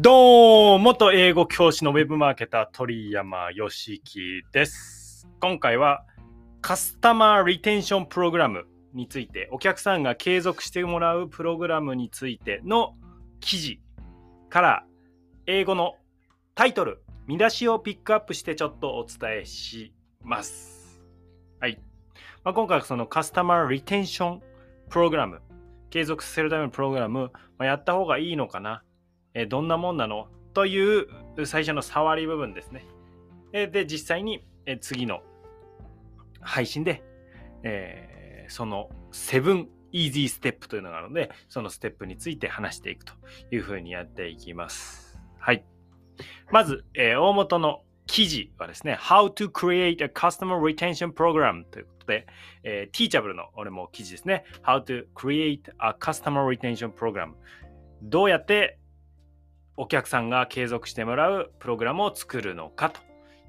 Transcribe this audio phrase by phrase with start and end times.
[0.00, 5.26] どうも元英語教師のウェブマーケター鳥山よしきです。
[5.40, 6.04] 今回は
[6.60, 12.94] カスタマーリテンションプログラムについてお客さんが継続してもらうプログラムについての
[13.40, 13.80] 記事
[14.48, 14.84] から
[15.46, 15.96] 英語の
[16.54, 19.92] タイトル見出しをピックアップしてちょっとお伝えし
[20.22, 21.00] ます。
[21.58, 21.80] はい。
[22.44, 24.42] まあ、今回はそのカスタマーリテンション
[24.90, 25.40] プログラム
[25.90, 28.84] 継続させるためのプログラム、まあ、やった方がいいのかな
[29.34, 30.28] えどんなもんなの？
[30.54, 31.06] という
[31.44, 32.84] 最初の触り部分ですね。
[33.52, 35.22] えで、実際にえ次の
[36.40, 37.02] 配信で、
[37.62, 38.18] えー
[38.50, 43.12] その7 Easy Step というのがあるので、そのステップについて話していくと
[43.50, 45.18] いうふうにやっていきます。
[45.38, 45.64] はい。
[46.50, 52.26] まず、えー大元の記事はですね、How to create a customer retention program ということで、
[52.62, 54.44] えー、Teachable の俺も記事ですね。
[54.62, 57.34] How to create a customer retention program
[58.02, 58.77] どうやって
[59.80, 63.00] お客さんが継続してもらうプログラムを作るのかと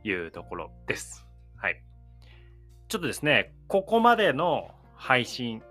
[0.08, 1.26] いうところです。
[1.58, 1.84] はい。
[2.88, 5.64] ちょっとですね、ここまでの配信、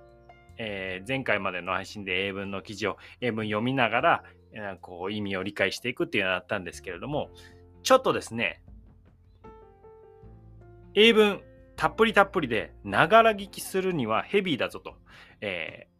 [0.58, 7.30] えー前回までの配信で英文の記事を英文読みながら、えーこう意味を理解していくっていうのをやったんですけれども、
[7.84, 8.60] ちょっとですね、
[10.94, 11.40] 英文
[11.76, 14.96] たっぷりたっぷりで、ながら聞きするにはヘビーだぞと、
[15.40, 15.98] えー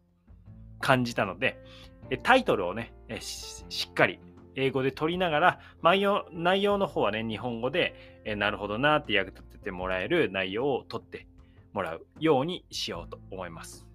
[0.81, 1.59] 感じたので、
[2.23, 4.19] タイトルをね、しっかり
[4.55, 11.27] 英語で取りながら、内容内容の方はね、日本語で、えなるほどなって役立ててもらえる内容を取って
[11.73, 13.87] もらうようにしようと思います。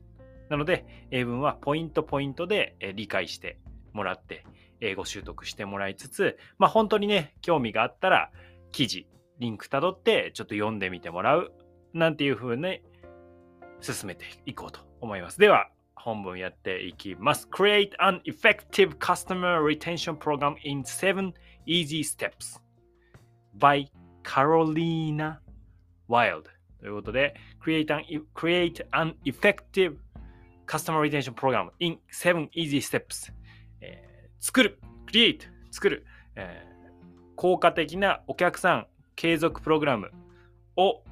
[0.49, 3.59] なので、英文はポイントポイントで理解して
[3.93, 4.45] もらって、
[4.81, 8.31] 英語習得してもらいつつ、まあ本当にね、興味があったら、
[8.73, 9.07] 記事、
[9.39, 11.53] リンクたどって、ちょっと読んでみてもらう、
[11.93, 12.81] なんていう風に
[13.81, 15.39] 進めていこうと思います。
[15.39, 17.48] では、本文やっていきます。
[17.50, 21.33] Create an effective customer retention program in 7
[21.67, 22.61] easy steps
[23.59, 23.86] by
[24.23, 25.39] Carolina
[26.08, 26.45] Wild
[26.80, 28.05] ということで、Create an,
[28.35, 29.96] create an effective
[30.67, 33.33] customer retention program in 7 easy steps、
[33.80, 34.79] えー作る、
[35.11, 35.40] create
[35.70, 36.05] 作る、
[36.36, 36.74] えー
[37.36, 38.86] 効果的なお客さん
[39.17, 40.11] 継続プログラム
[40.77, 41.02] を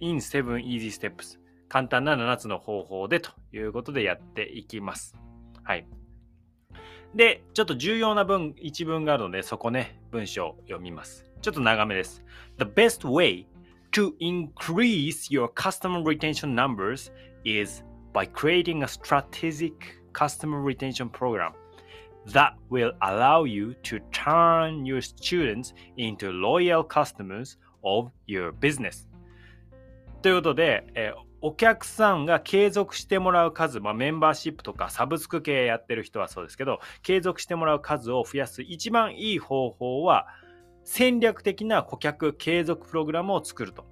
[0.00, 1.38] in 7 easy steps
[1.68, 5.16] 簡単な7つの方法でということでやっていきます。
[5.62, 5.86] はい。
[7.14, 11.24] で、ちょっと重要な文、一文があるので、そこね、文章を読みます。
[11.40, 12.22] ちょっと長めです。
[12.58, 13.46] The best way
[13.92, 17.12] to increase your customer retention numbers
[17.44, 19.72] is by creating a strategic
[20.12, 21.52] customer retention program
[22.26, 29.08] that will allow you to turn your students into loyal customers of your business.
[30.20, 40.26] ということで、えーお客さんが継続してもらう数、まあ、メンバーシップとかサブスク系やってる人はそうですけど、継続してもらう数を増やす一番いい方法は、
[40.84, 43.84] 戦略的な顧客継続プログラムを作ると。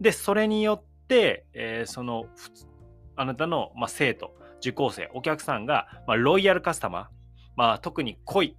[0.00, 2.26] で、それによって、えーその、
[3.14, 7.06] あなたの、まあ、生徒、受講生、お客さんが、まあ、ロイヤルカスタマー、
[7.56, 8.56] まあ、特に濃い、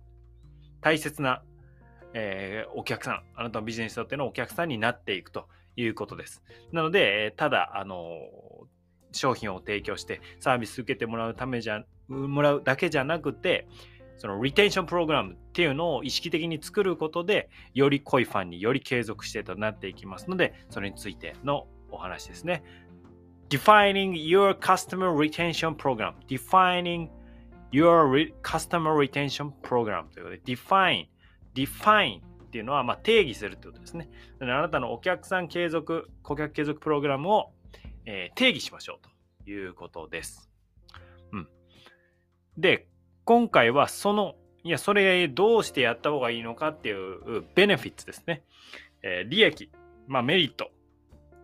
[0.82, 1.42] 大切な、
[2.14, 5.48] えーお客さん、あなたのビジネスにとってのお客さんになっていくと
[5.78, 6.44] いうことです。
[6.74, 8.20] なので、ただ、あの
[9.14, 13.68] 商品を提供してサービス受けてもらうためじゃ、もらうだけじゃなくて、
[14.18, 22.64] そのリテンションプログラムっていうのを意識的に作ることで、より濃いファンにより継続してとなっていきますので、それについてのお話ですね。
[23.50, 26.14] Defining your customer retention program.
[26.28, 27.10] Defining
[27.72, 31.06] your customer retention program ということで、define,
[31.54, 32.22] define
[32.58, 34.10] っていうのはまあ定義するってことですね。
[34.40, 37.52] であなたのお客さん継続、顧客継続プログラムを、
[38.08, 39.08] えー定義しましょう
[39.46, 40.50] ということです。
[41.32, 41.48] うん。
[42.58, 42.88] で、
[43.26, 48.42] 今回はその、いや、それどうしてやった方がいいのかっていうベネフィッツですね。
[49.04, 49.70] えー利益、
[50.08, 50.72] まあメリット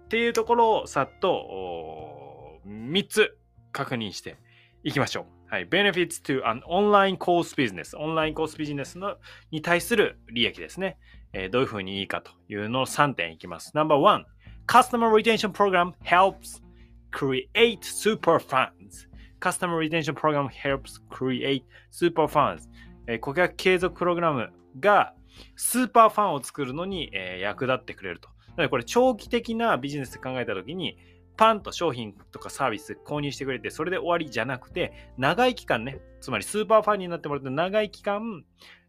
[0.06, 3.38] っていうところをさっと3つ
[3.72, 4.38] 確認して
[4.84, 5.43] いきましょう。
[5.54, 5.68] はい。
[5.68, 7.96] benefits to an online course business。
[7.96, 9.18] オンラインコースビジネスの
[9.52, 10.98] に対する利益ですね。
[11.32, 13.72] えーどういうふうにいいかというのを3点いきます。
[13.76, 14.24] No.1
[14.66, 16.64] Customer retention program helps
[17.12, 19.08] create super fans.
[19.40, 21.62] Customer retention program helps create
[21.92, 22.68] super fans.
[23.06, 25.14] えー顧客継続プログラムが
[25.56, 28.30] スーパーファンを作るのに、えー役立ってくれると。
[28.30, 30.98] なのでこれ長期的なビジネスで考えたときに
[31.36, 38.44] パンと商品とかサービス購入してくれてそれで終わりじゃなくて長い期間ねつまりスーパーファンになってもらって長い期間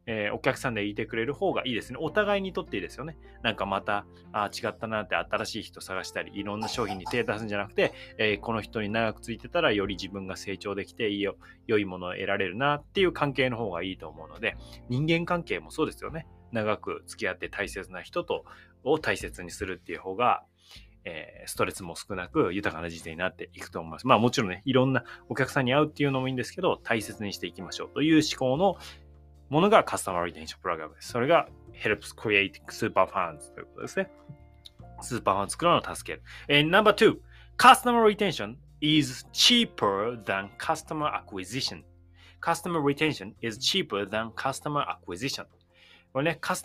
[0.07, 1.99] えー、お客さんでいてくれる方がいいですね。
[2.01, 3.17] お互いにとっていいですよね。
[3.43, 11.37] なんかまた、あ違ったなって新しい人探したり、いろんな商品に手出すんじゃなくて、えー、この人に長くついてたらより自分が成長できていいよ、
[11.67, 14.57] 良いものを得られるなっていう関係の方がいいと思うので、
[14.89, 16.27] 人間関係もそうですよね。
[16.53, 18.45] 長く付き合って大切な人と
[18.85, 20.45] を大切にするっていう方が、
[21.05, 24.07] えー、ストレスも少なく豊かな人生になっていくと思います。
[24.07, 28.77] まあもちろんね、いろんなお客さんに会うっていうのもいいんですけど、大切にしていきましょうという思考の
[29.51, 31.09] ものがカスタマーリテンションプログラムです。
[31.11, 34.11] それが helps create super fans ということですね。
[35.01, 36.23] スーパーファン作るのを助ける。
[36.49, 37.19] えー、No.2
[37.57, 41.85] Customer retention is cheaper than customer acquisition.
[42.41, 45.47] Customer retention is cheaper than customer acquisition.
[46.13, 46.63] これね、カス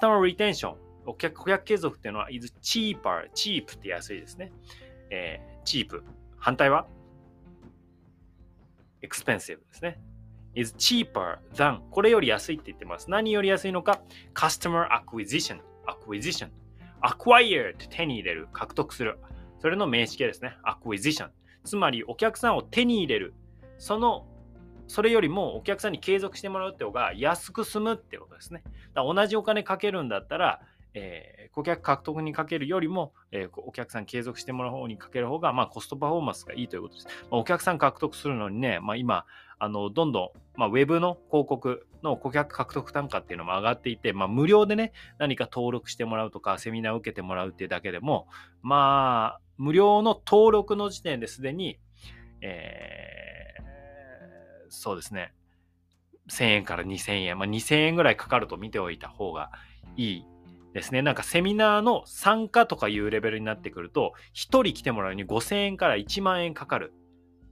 [1.17, 4.51] タマーリテンション、お客顧客継続っていうのは is cheaper, cheap って安いですね。
[5.09, 6.03] えー、チープ。
[6.37, 6.87] 反対は
[9.01, 9.99] ？expensive ですね。
[10.55, 13.09] is cheaper than これより安いって言ってます。
[13.09, 14.01] 何より安いのか
[14.33, 16.49] ？customer acquisition acquisition
[17.01, 19.19] acquire って手に入れる獲得する
[19.59, 21.29] それの名詞形ですね acquisition
[21.63, 23.33] つまりお客さんを手に入れる
[23.77, 24.25] その
[24.87, 28.63] それよりもお客さんに継続してもらうって方が安く済むってことですね。
[28.95, 30.61] だ同じお金かけるんだったら、
[30.93, 37.07] えー、顧客獲得にかけるよりも、えー、お客さん継続してもらう方にかける方が、まあ、コストパフォーマンスがいいということです。
[37.29, 39.25] まあ、お客さん獲得するのにね、まあ、今、
[39.61, 48.27] あのどんどん、まあ、ウェブの広告の顧客獲得単価っていうのも上がっていて、まあ、無料でね、何か登録してもらうとか、セミナーを受けてもらうっていうだけでも、
[48.61, 51.77] まあ、無料の登録の時点ですでに、
[52.41, 53.63] えー、
[54.69, 55.33] そうですね、
[56.29, 59.51] 1000円から2000円、まあ、2000円ぐらいかかると見ておいた方が
[59.97, 60.25] いい
[60.73, 61.01] ですね。
[61.01, 66.93] なんかセミナーの参加とかいうレベルになってくると、1人来てもらうに5000円から1万円かかる。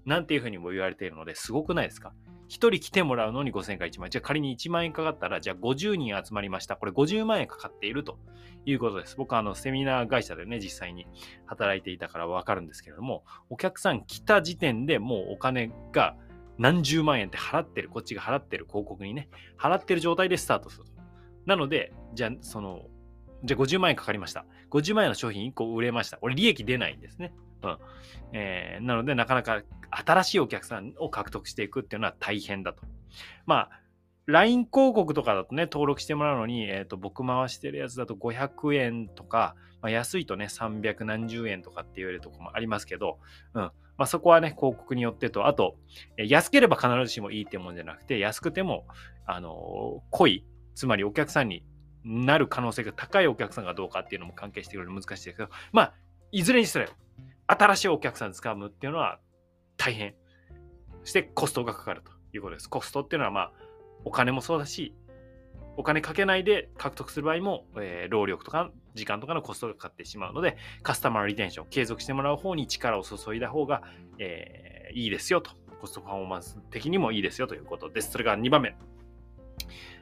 [0.06, 2.14] なんていうふうにも言われているので、すごくないですか
[2.48, 4.12] ?1 人来てもらうのに5000円から1万円。
[4.12, 6.78] じゃあ仮に1万円かかったら、じゃあ50人集まりました。
[6.78, 8.20] これ50万円かかっていると
[8.66, 9.18] いうことです。
[9.18, 11.08] 僕はあのセミナー会社でね、実際に
[11.46, 16.16] 働いていたからわかるんですけれども、お客さん来た時点でもうお金が
[16.58, 20.86] 何十万円って払ってる、こっちが払ってる広告にね、払ってる状態でスタートする。
[21.46, 22.86] なので、じゃあその、
[23.44, 24.46] じゃあ50万円かかりました。
[24.72, 26.18] 50万円の商品1個売れました。
[26.22, 27.34] 俺利益出ないんですね。
[27.64, 27.78] うん。
[28.34, 32.84] えー、なので、なかなか新しいお客さんを獲得していくっていうのは大変だと。
[33.46, 33.70] まあ、
[34.26, 43.20] LINE 広告とかだとね、登録してもらうのに、えっ、ー、と、僕回してるやつだと500円とか、まあ、安いとね、300何十円とかって言われるとこもありますけど、
[43.54, 43.62] うん。
[43.62, 43.72] ま
[44.04, 45.78] あ、そこはね、広告によってと、あと、
[46.18, 48.86] 安ければ必ずしもいいってもんじゃなくて、安くても、
[49.26, 50.46] あの、濃い、
[50.76, 51.64] つまりお客さんに
[52.08, 55.94] なる可能性が高いお客さんがどうかっていうのも関係してくるの難しいですけど、まあ、
[56.32, 56.88] いずれにせよ、
[57.48, 59.20] 新しいお客さんつかむっていうのは
[59.76, 60.16] 大変。
[61.04, 62.70] そしてコストがかかるということです。
[62.70, 63.52] コストっていうのはまあ
[64.06, 64.94] お金もそうだし、
[65.76, 73.84] お金かけないで獲得する場合も、えー、労力とか時間とかのコストがかかってしまうので、カスタマーリテンション、継続してもらう方に力を注いだ方が、
[74.18, 75.52] えー、いいですよと。
[75.80, 78.12] コストパフォーマンス的にもいいですよということです。
[78.12, 78.76] それが2番目。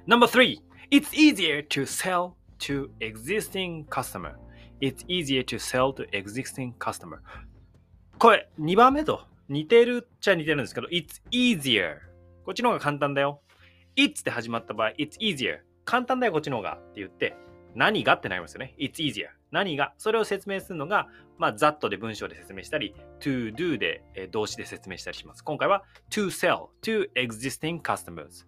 [0.07, 4.35] No.3 It's easier to sell to existing customer.
[4.81, 7.19] It's easier to sell to existing customer.
[8.19, 11.97] これ、2番目と似てるっちゃ似てるんですけど、It's easier.
[12.45, 13.41] こっちの方が簡単だよ。
[13.95, 15.59] It's で始まった場合、It's easier.
[15.85, 16.75] 簡単だよ、こっちの方が。
[16.75, 17.35] って言って、
[17.73, 18.75] 何がってなりますよね。
[18.77, 19.29] It's easier.
[19.51, 25.43] 何がそれを説明するのが、まあ、that で文章で説明したり、to do で、え動詞で説明したりします。
[25.43, 28.45] 今回は to sell to existing customers。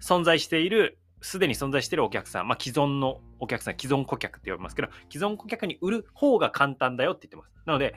[0.00, 7.50] 存在しているすでに存在しているお客さん、まあ、既存のお客さん、既存顧客って呼びますけど、既存顧客に売る方が簡単だよって言ってます。
[7.64, 7.94] なので、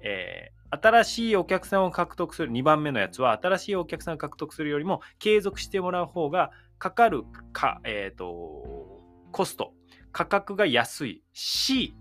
[0.00, 9.72] えー、新しいお客さんを獲得する2番目のやつは、新しいお客さんを獲得するよりも継続してもらう方がかかるか、えっ、ー、と、コスト、
[10.12, 11.96] 価格が安いし、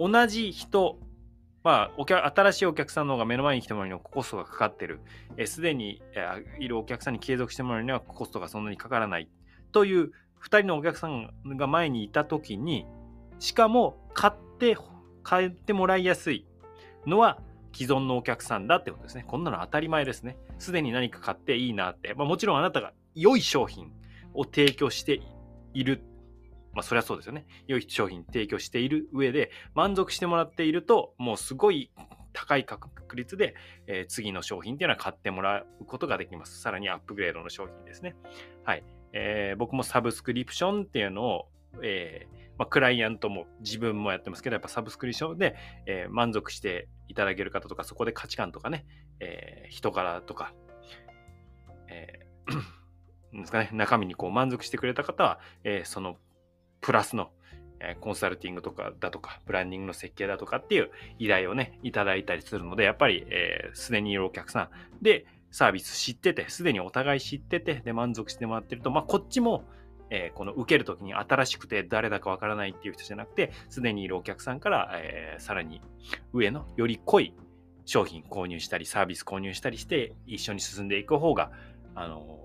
[0.00, 0.98] 同じ人、
[1.62, 4.98] まあ、お客新しいお客さんの方が目の前に来てもらうにはコストがかかってる。
[5.46, 9.30] す、で、に、えー、いるお客さんに継続してもらうにはコストがそんなにかからない。
[9.72, 10.12] という
[10.42, 12.86] 2人のお客さんが前にいた時に
[13.38, 14.76] しかも買って
[15.22, 16.46] 買ってもらいやすい
[17.06, 17.38] のは
[17.72, 19.24] 既存のお客さんだってことですね。
[19.26, 20.36] こんなの当たり前ですね。
[20.58, 22.14] すでに何か買っていいなって。
[22.14, 23.92] まあ、もちろんあなたが良い商品
[24.34, 25.20] を提供して
[25.72, 26.02] いる。
[26.72, 27.46] まあそりゃそうですよね。
[27.66, 31.90] 良い商品提供している上で満足してもらっているともうすごい
[32.32, 33.54] 高い確率で、
[33.86, 36.60] えー、次の商品っていうのは買ってもらうことができます。
[36.60, 38.14] さらにアップグレードの商品ですね。
[38.64, 38.84] はい。
[39.12, 41.48] えー、僕もサブスクリプションっていうのを、
[41.82, 48.84] えーまあ、クライアントも自分もやってますけど、やっぱサブスクリプションで、えー、満足していただける方とか、そこで価値観とかね、
[49.18, 50.52] え、人柄とか、
[51.88, 56.18] えー、 ですかね、中身にこう満足してくれた方は、え、その
[56.82, 57.30] プラスの、
[57.80, 63.26] え、コンサルティングとかだとか、ブランディングの設計だとかっていう依頼をね、いただいたりするので、やっぱり、
[63.72, 69.64] す、で、にいるお客さんで、サービス知ってて、すでにお互い知ってて、で、満足してもらってると、まあ、こっちも、
[70.10, 75.80] えー、この受けるときに新しくて誰だかわからないっていう人じゃなくて、すでにいるお客さんから、えー、さらに
[76.32, 77.34] 上のより濃い
[77.84, 81.50] 商品購入したり、サービス購入したりして、一緒に進んでいく方が、
[81.94, 82.38] あの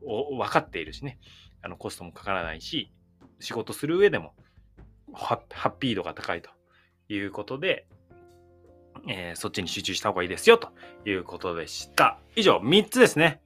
[0.00, 1.18] 分かっているしね、
[1.62, 2.92] あのコストもかからないし、
[3.40, 4.34] 仕事する上でも
[5.12, 6.50] ハッピー度が高いと
[7.08, 7.86] いうことで、
[9.06, 10.70] えー、そっちに集中した方がいいですよと
[11.04, 12.18] いうことでした。
[12.36, 13.40] 以上、3つですね。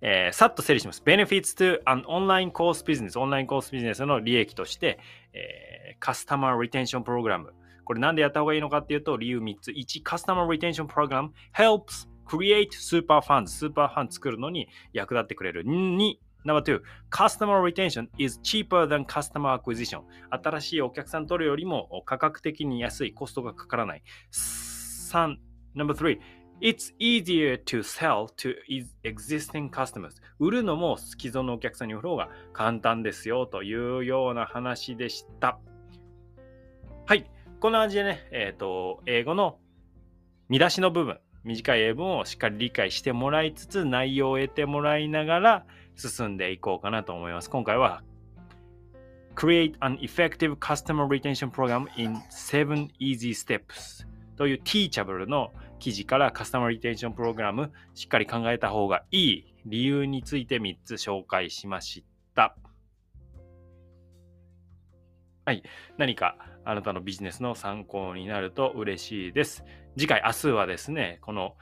[0.00, 1.02] えー、さっと整理します。
[1.04, 3.18] Benefits to an online course business。
[3.18, 4.98] オンラインコースビジネスの利益として、
[5.32, 7.52] えー、カスタマーリテンションプログラム。
[7.84, 9.70] これなんでやった方がいいのかっていうと、理由3つ。
[9.70, 13.46] 1、カスタマーリテンションプログラム helps create super funds。
[13.46, 15.64] スーパーファン作るのに役立ってくれる。
[15.64, 20.02] 2、Number two, customer retention is cheaper than customer acquisition.
[20.30, 24.02] 新しいお客さん取るよりも価格的に安い、コストがかからない。
[25.08, 25.36] 3,
[25.74, 26.18] Number 3
[26.60, 28.54] It's easier to sell to
[29.04, 30.20] existing customers.
[30.40, 35.60] 売るのも既存のお客さんに売る方が簡単ですよというような話でした。
[37.06, 37.30] はい。
[37.60, 39.58] こんな感じでね、えっ、ー、と、英語の
[40.48, 47.50] 見出しの部分、短い英文をしっかり理解してもらいつつ、内容を得てもらいながら進んでいこうかなと思います。
[47.50, 48.02] 今回は
[49.36, 54.04] Create an effective customer retention program in 7 easy steps
[54.38, 62.04] という Teachable の記事からカスタマーリテンションプログラムしっかり考えた方がいい理由について3つ紹介しまし
[62.34, 62.56] た。
[65.44, 65.62] はい。
[65.96, 69.64] 何かあなたのビジネスの参考になると嬉しいです。
[69.96, 71.56] 次回、明日はですね、この、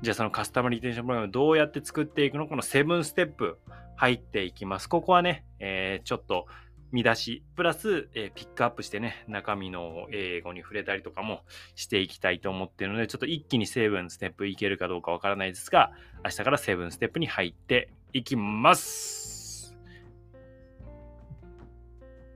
[0.00, 2.48] じゃあそのカスタマーリテンションプログラムどうやって作っていくの？
[2.48, 3.58] この7ステップ
[3.96, 4.88] 入っていきます。
[4.88, 6.46] ここはね、えー、ちょっと
[6.94, 11.40] 見出し、プラス、えー、ピックアップしてね、中身の英語に触れたりとかも
[11.74, 15.90] していきたいと思ってるので、ちょっと一気に7ステップいけるかどうかわからないですが、
[16.24, 19.76] 明日から7ステップに入っていきます。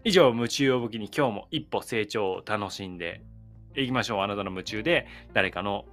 [0.03, 3.23] 以上、夢中を武器に今日も一歩成長を楽しんで
[3.77, 4.21] いきましょう。
[4.23, 5.85] あなたの夢中で誰かの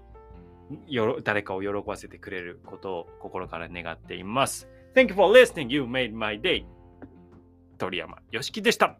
[0.87, 4.67] よ誰かを喜ばせてくれることを心から願っています。
[4.95, 5.67] Thank you for listening.
[5.71, 6.65] You made my day.
[7.75, 8.97] 鳥山よしきでした。